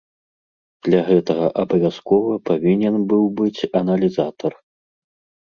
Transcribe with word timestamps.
Для 0.87 1.01
гэтага 1.09 1.45
абавязкова 1.63 2.33
павінен 2.51 2.95
быў 3.13 3.23
быць 3.43 3.61
аналізатар. 3.83 4.53